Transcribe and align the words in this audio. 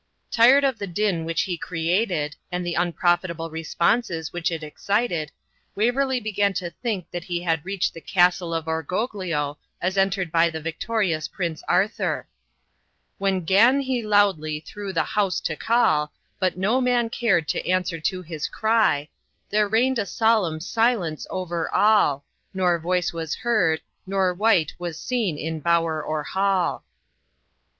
Tired 0.31 0.63
of 0.63 0.79
the 0.79 0.87
din 0.87 1.25
which 1.25 1.43
he 1.43 1.59
created, 1.59 2.35
and 2.51 2.65
the 2.65 2.73
unprofitable 2.73 3.51
responses 3.51 4.33
which 4.33 4.49
it 4.49 4.63
excited, 4.63 5.31
Waverley 5.75 6.19
began 6.19 6.53
to 6.53 6.71
think 6.71 7.05
that 7.11 7.25
he 7.25 7.43
had 7.43 7.63
reached 7.63 7.93
the 7.93 8.01
castle 8.01 8.51
of 8.51 8.65
Orgoglio 8.65 9.59
as 9.79 9.99
entered 9.99 10.31
by 10.31 10.49
the 10.49 10.59
victorious 10.59 11.27
Prince 11.27 11.61
Arthur, 11.67 12.27
When 13.19 13.45
'gan 13.45 13.81
he 13.81 14.01
loudly 14.01 14.59
through 14.61 14.91
the 14.93 15.03
house 15.03 15.39
to 15.41 15.55
call, 15.55 16.11
But 16.39 16.57
no 16.57 16.81
man 16.81 17.11
cared 17.11 17.47
to 17.49 17.69
answer 17.69 17.99
to 17.99 18.23
his 18.23 18.47
cry; 18.47 19.07
There 19.51 19.67
reign'd 19.67 19.99
a 19.99 20.07
solemn 20.07 20.61
silence 20.61 21.27
over 21.29 21.69
all, 21.71 22.25
Nor 22.55 22.79
voice 22.79 23.13
was 23.13 23.35
heard, 23.35 23.81
nor 24.07 24.33
wight 24.33 24.73
was 24.79 24.97
seen 24.99 25.37
in 25.37 25.59
bower 25.59 26.01
or 26.01 26.23
hall. 26.23 26.85